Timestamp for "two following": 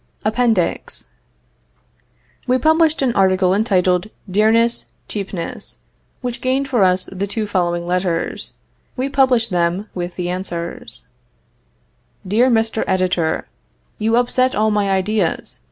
7.27-7.85